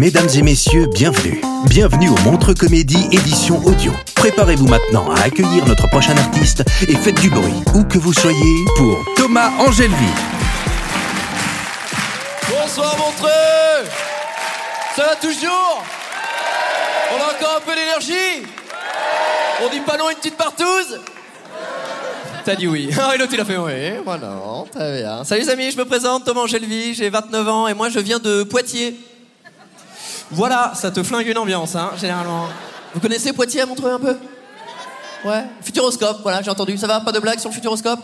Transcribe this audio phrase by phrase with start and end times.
[0.00, 1.42] Mesdames et messieurs, bienvenue.
[1.68, 3.92] Bienvenue au Montre Comédie édition audio.
[4.14, 8.64] Préparez-vous maintenant à accueillir notre prochain artiste et faites du bruit, où que vous soyez,
[8.78, 9.94] pour Thomas Angelvi.
[12.48, 13.90] Bonsoir Montreux
[14.96, 15.84] Ça va toujours?
[17.12, 18.46] On a encore un peu d'énergie?
[19.62, 20.98] On dit pas non une petite partouze?
[22.46, 22.88] T'as dit oui.
[22.98, 24.00] Ah, et l'autre il a fait oui.
[24.02, 24.32] Voilà,
[24.72, 25.24] très bien.
[25.24, 28.18] Salut les amis, je me présente, Thomas Angelvi, j'ai 29 ans et moi je viens
[28.18, 28.98] de Poitiers.
[30.32, 32.46] Voilà, ça te flingue une ambiance, hein, généralement.
[32.94, 34.16] Vous connaissez Poitiers à Montreux un peu?
[35.24, 35.44] Ouais.
[35.60, 36.78] Futuroscope, voilà, j'ai entendu.
[36.78, 38.00] Ça va Pas de blague sur le futuroscope?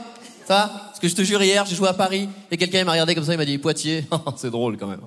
[0.46, 0.68] Ça va?
[0.86, 3.24] Parce que je te jure, hier, j'ai joué à Paris et quelqu'un m'a regardé comme
[3.24, 4.06] ça, il m'a dit Poitiers.
[4.36, 5.00] C'est drôle quand même.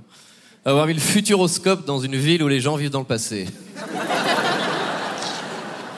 [0.66, 3.48] Avoir mis le futuroscope dans une ville où les gens vivent dans le passé.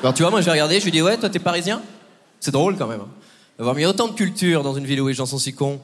[0.02, 1.82] Alors tu vois, moi j'ai regardé, je lui ai dit Ouais, toi t'es parisien?
[2.40, 3.02] C'est drôle quand même.
[3.60, 5.80] Avoir mis autant de culture dans une ville où les gens sont si cons.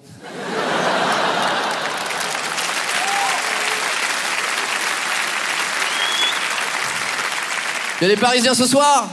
[8.00, 9.08] Il y a des Parisiens ce soir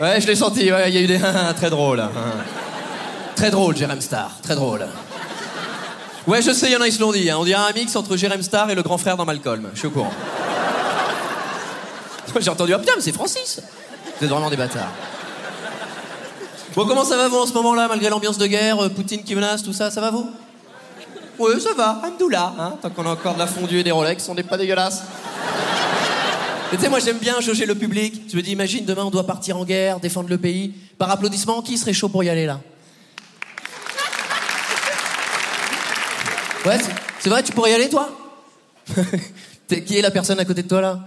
[0.00, 1.20] Ouais, je l'ai senti, ouais, il y a eu des
[1.56, 2.02] très drôles.
[3.36, 4.86] Très drôle, Jérém Star, très drôle.
[6.26, 7.30] Ouais, je sais, il y en a, ils se l'ont dit.
[7.30, 7.36] hein.
[7.38, 9.68] On dirait un mix entre Jérém Star et le grand frère dans Malcolm.
[9.74, 10.12] Je suis au courant.
[12.40, 13.60] J'ai entendu, ah putain, mais c'est Francis
[14.18, 14.90] Vous êtes vraiment des bâtards.
[16.74, 19.34] Bon, comment ça va, vous, en ce moment-là, malgré l'ambiance de guerre, euh, Poutine qui
[19.34, 20.30] menace, tout ça, ça va, vous?
[21.38, 24.28] Oui, ça va, Hamdoullah, hein, tant qu'on a encore de la fondue et des Rolex,
[24.28, 25.02] on n'est pas dégueulasse.
[26.72, 28.22] Mais tu sais, moi j'aime bien jauger le public.
[28.30, 30.72] Je me dis, imagine, demain on doit partir en guerre, défendre le pays.
[30.96, 32.60] Par applaudissement, qui serait chaud pour y aller là
[36.64, 36.78] Ouais,
[37.20, 38.08] c'est- vrai, tu pourrais y aller toi
[39.68, 41.00] Qui est la personne à côté de toi là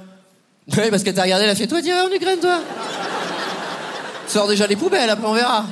[0.78, 2.59] Oui, parce qu'elle t'a regardé, elle a fait, toi, tiens, en Ukraine, toi
[4.28, 5.66] Sors déjà les poubelles, après on verra.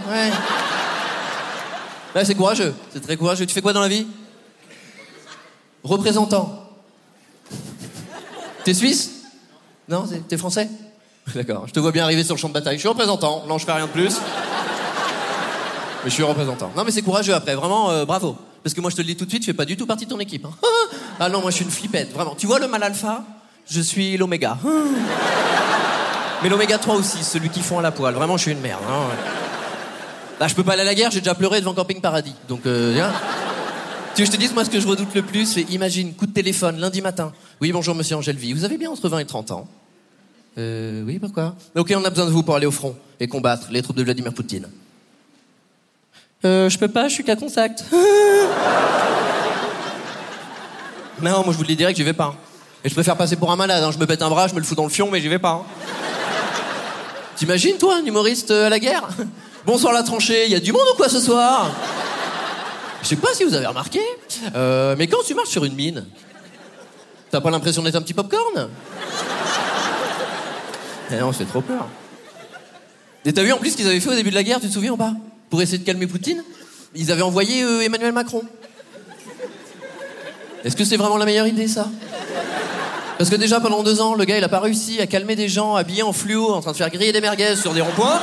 [2.16, 3.46] Ouais, c'est courageux, c'est très courageux.
[3.46, 4.08] Tu fais quoi dans la vie
[5.84, 6.70] Représentant.
[8.64, 9.23] T'es suisse
[9.90, 10.70] non, t'es français
[11.36, 11.64] D'accord.
[11.68, 12.76] Je te vois bien arriver sur le champ de bataille.
[12.76, 13.44] Je suis représentant.
[13.48, 14.18] Non, je fais rien de plus.
[16.04, 16.70] Mais je suis représentant.
[16.76, 17.56] Non, mais c'est courageux après.
[17.56, 18.36] Vraiment, euh, bravo.
[18.62, 19.86] Parce que moi, je te le dis tout de suite, je fais pas du tout
[19.86, 20.46] partie de ton équipe.
[20.46, 20.52] hein.
[21.20, 22.12] Ah non, moi, je suis une flippette.
[22.14, 22.36] Vraiment.
[22.38, 23.24] Tu vois le mal alpha
[23.70, 24.58] Je suis l'oméga.
[26.44, 28.16] Mais l'oméga 3 aussi, celui qui fond à la poêle.
[28.16, 28.82] Vraiment, je suis une merde.
[28.90, 29.04] hein.
[30.42, 32.36] Là, je peux pas aller à la guerre, j'ai déjà pleuré devant Camping Paradis.
[32.50, 33.12] Donc, euh, viens.
[34.16, 36.14] Tu veux que je te dise, moi, ce que je redoute le plus, c'est imagine,
[36.14, 37.34] coup de téléphone, lundi matin.
[37.62, 38.54] Oui, bonjour, monsieur Angelvi.
[38.54, 39.68] Vous avez bien entre 20 et 30 ans
[40.60, 41.56] Euh, oui, pourquoi?
[41.76, 44.04] Ok, on a besoin de vous pour aller au front et combattre les troupes de
[44.04, 44.68] Vladimir Poutine.
[46.46, 47.86] Euh, je peux pas, je suis qu'à contact.
[51.24, 52.36] non, moi, je vous le dis direct, j'y vais pas.
[52.84, 53.84] Et je préfère passer pour un malade.
[53.84, 53.90] hein.
[53.92, 55.40] Je me pète un bras, je me le fous dans le fion, mais j'y vais
[55.40, 55.54] pas.
[55.54, 55.64] hein.
[57.36, 59.08] T'imagines, toi, un humoriste euh, à la guerre?
[59.66, 61.72] Bonsoir la tranchée, y a du monde ou quoi ce soir?
[63.04, 64.00] Je sais pas si vous avez remarqué,
[64.56, 66.06] euh, mais quand tu marches sur une mine,
[67.30, 68.70] t'as pas l'impression d'être un petit popcorn
[71.12, 71.86] Eh non, c'est trop peur.
[73.26, 74.68] Et t'as vu en plus ce qu'ils avaient fait au début de la guerre, tu
[74.70, 75.14] te souviens ou pas
[75.50, 76.44] Pour essayer de calmer Poutine
[76.96, 78.42] Ils avaient envoyé euh, Emmanuel Macron.
[80.64, 81.90] Est-ce que c'est vraiment la meilleure idée, ça?
[83.18, 85.50] Parce que déjà, pendant deux ans, le gars, il a pas réussi à calmer des
[85.50, 88.22] gens habillés en fluo, en train de faire griller des merguez sur des ronds-points.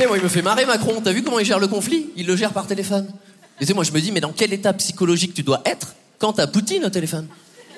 [0.00, 1.00] Et moi, il me fait marrer Macron.
[1.04, 2.10] T'as vu comment il gère le conflit?
[2.16, 3.06] Il le gère par téléphone.
[3.60, 6.46] Et moi, je me dis, mais dans quel état psychologique tu dois être quand t'as
[6.46, 7.26] Poutine au téléphone?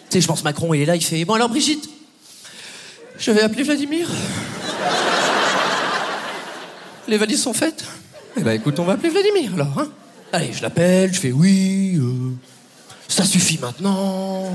[0.09, 1.89] Tu sais, je pense Macron, il est là, il fait, bon alors Brigitte,
[3.19, 4.09] je vais appeler Vladimir.
[7.09, 7.85] Les valises sont faites
[8.37, 9.79] Eh ben écoute, on va appeler Vladimir alors.
[9.81, 9.89] Hein
[10.33, 12.31] Allez, je l'appelle, je fais oui, euh,
[13.09, 14.49] ça suffit maintenant.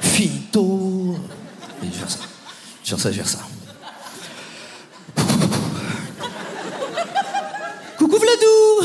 [0.00, 1.16] finito.
[1.82, 2.18] Et je faire ça.
[2.82, 3.38] Je faire ça, je faire ça.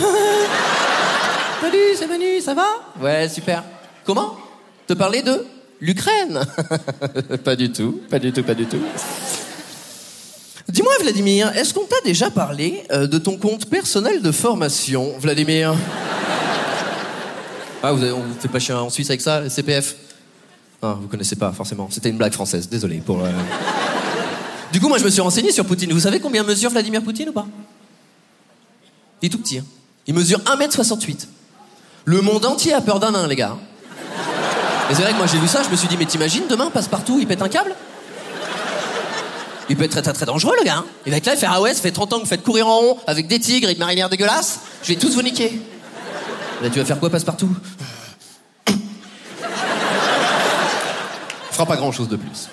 [1.61, 2.65] Salut, c'est Manu, ça va?
[2.99, 3.63] Ouais, super.
[4.05, 4.35] Comment?
[4.87, 5.45] Te parler de
[5.79, 6.41] l'Ukraine
[7.43, 8.79] Pas du tout, pas du tout, pas du tout.
[10.69, 15.75] Dis-moi, Vladimir, est-ce qu'on t'a déjà parlé euh, de ton compte personnel de formation, Vladimir?
[17.83, 19.95] Ah, vous, avez- on fait pas chier en Suisse avec ça, le CPF
[20.81, 21.87] Non, vous connaissez pas forcément.
[21.91, 23.23] C'était une blague française, désolé pour.
[23.23, 23.29] euh.
[24.71, 25.91] Du coup, moi, je me suis renseigné sur Poutine.
[25.91, 27.45] Vous savez combien mesure Vladimir Poutine ou pas?
[29.21, 29.57] Il est tout petit.
[29.59, 29.65] hein.
[30.07, 31.27] Il mesure 1m68.
[32.05, 33.55] Le monde entier a peur d'un nain, les gars.
[34.89, 36.69] Et c'est vrai que moi, j'ai vu ça, je me suis dit, mais t'imagines, demain,
[36.69, 37.75] passe-partout, il pète un câble?
[39.69, 40.77] Il peut être très, très, très dangereux, le gars.
[40.79, 40.85] hein.
[41.05, 42.43] Il va être là et faire Ah ouais, ça fait 30 ans que vous faites
[42.43, 44.59] courir en rond avec des tigres et de marinières dégueulasses.
[44.83, 45.61] Je vais tous vous niquer.
[46.61, 47.55] Là, tu vas faire quoi, passe-partout?
[51.51, 52.49] Fera pas grand chose de plus.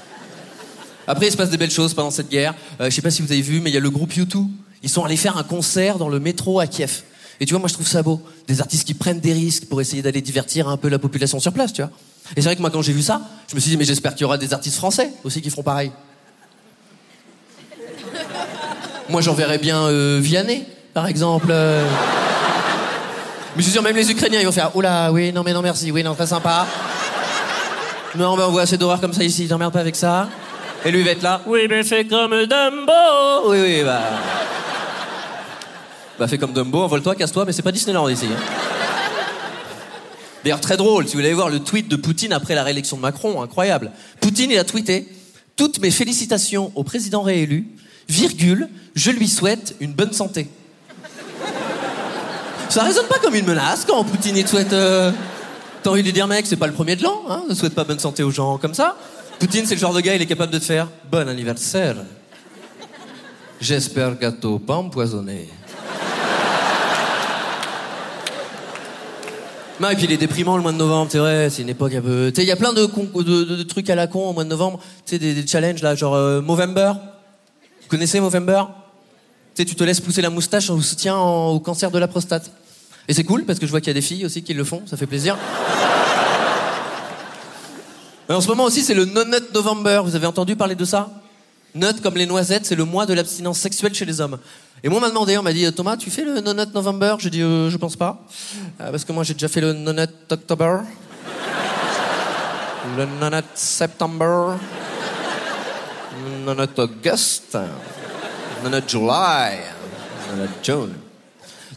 [1.07, 2.55] Après, il se passe des belles choses pendant cette guerre.
[2.81, 4.47] Euh, je sais pas si vous avez vu, mais il y a le groupe U2.
[4.83, 7.03] Ils sont allés faire un concert dans le métro à Kiev.
[7.41, 8.21] Et tu vois, moi, je trouve ça beau.
[8.47, 11.53] Des artistes qui prennent des risques pour essayer d'aller divertir un peu la population sur
[11.53, 11.91] place, tu vois.
[12.37, 14.13] Et c'est vrai que moi, quand j'ai vu ça, je me suis dit, mais j'espère
[14.15, 15.93] qu'il y aura des artistes français aussi qui feront pareil.
[19.09, 21.47] Moi, j'en verrais bien euh, Vianney, par exemple.
[21.51, 21.85] euh.
[23.57, 25.63] Mais je suis sûr, même les Ukrainiens, ils vont faire, oula, oui, non, mais non,
[25.63, 26.67] merci, oui, non, pas sympa.
[28.15, 30.29] Non, ben on voit assez d'horreur comme ça ici, t'emmerdes pas avec ça.
[30.85, 31.41] Et lui il va être là.
[31.47, 32.93] Oui, mais fais comme Dumbo.
[33.49, 34.01] Oui, oui, bah.
[36.19, 38.27] Bah, fais comme Dumbo, envole-toi, casse-toi, mais c'est pas Disneyland ici.
[38.27, 38.37] hein.
[40.43, 43.03] D'ailleurs, très drôle, si vous voulez voir le tweet de Poutine après la réélection de
[43.03, 43.93] Macron, incroyable.
[44.21, 45.07] Poutine, il a tweeté
[45.57, 47.69] Toutes mes félicitations au président réélu,
[48.09, 50.49] virgule, je lui souhaite une bonne santé.
[52.69, 54.73] Ça résonne pas comme une menace quand Poutine il te souhaite.
[54.73, 55.11] euh,
[55.83, 57.75] T'as envie de lui dire, mec, c'est pas le premier de l'an, hein, ne souhaite
[57.75, 58.97] pas bonne santé aux gens comme ça.
[59.39, 61.97] Poutine, c'est le genre de gars, il est capable de te faire bon anniversaire.
[63.61, 65.49] J'espère gâteau pas empoisonné.
[69.81, 71.95] Non, et puis il est déprimant le mois de novembre, c'est vrai, c'est une époque
[71.95, 72.31] un peu.
[72.35, 74.33] Tu sais, il y a plein de, con- de, de- trucs à la con au
[74.33, 76.93] mois de novembre, tu sais, des, des challenges là, genre euh, Movember.
[77.83, 78.63] Vous connaissez Movember?
[79.55, 82.09] Tu sais, tu te laisses pousser la moustache en soutien en- au cancer de la
[82.09, 82.51] prostate.
[83.07, 84.65] Et c'est cool parce que je vois qu'il y a des filles aussi qui le
[84.65, 85.37] font, ça fait plaisir.
[88.29, 90.03] Mais en ce moment aussi, c'est le No Nut November.
[90.05, 91.09] Vous avez entendu parler de ça?
[91.75, 94.39] Nut comme les noisettes, c'est le mois de l'abstinence sexuelle chez les hommes.
[94.83, 97.17] Et moi, on m'a demandé, on m'a dit, Thomas, tu fais le No Nut November?
[97.19, 98.25] J'ai dit, euh, je pense pas.
[98.81, 100.79] Euh, parce que moi, j'ai déjà fait le No Nut October.
[102.97, 104.57] Le No Nut September.
[106.25, 107.59] Le No Nut August.
[108.63, 109.59] No Nut July.
[110.31, 110.95] No Nut June.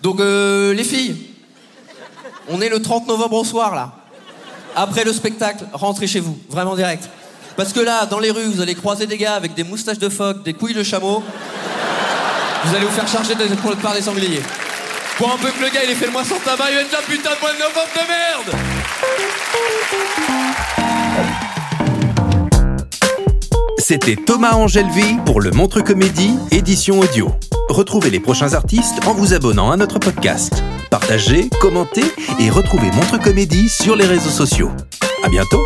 [0.01, 1.15] Donc, euh, les filles,
[2.49, 3.93] on est le 30 novembre au soir, là.
[4.75, 7.09] Après le spectacle, rentrez chez vous, vraiment direct.
[7.57, 10.09] Parce que là, dans les rues, vous allez croiser des gars avec des moustaches de
[10.09, 11.23] phoque, des couilles de chameau.
[12.65, 14.41] Vous allez vous faire charger de, pour- par des sangliers.
[15.17, 16.81] Pour un peu que le gars, il ait fait le mois sans tabac, il va
[16.81, 19.61] être là, putain de mois de novembre de merde
[23.77, 27.31] C'était Thomas Angelvi pour le Montre Comédie, édition audio.
[27.69, 30.63] Retrouvez les prochains artistes en vous abonnant à notre podcast.
[30.89, 32.03] Partagez, commentez
[32.39, 34.71] et retrouvez Montre Comédie sur les réseaux sociaux.
[35.23, 35.61] À bientôt!